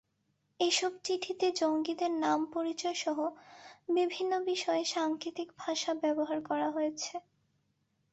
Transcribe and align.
এসব 0.59 0.91
চিঠিতে 1.03 1.47
জঙ্গিদের 1.59 2.11
নাম-পরিচয়সহ 2.21 3.17
বিভিন্ন 3.89 4.31
বিষয়ে 4.45 4.83
সাংকেতিক 4.93 5.49
ভাষা 5.57 5.91
ব্যবহার 6.01 6.39
করা 6.45 6.67
হয়েছে। 6.71 7.13